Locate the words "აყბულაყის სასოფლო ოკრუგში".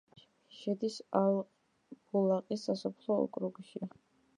1.21-3.89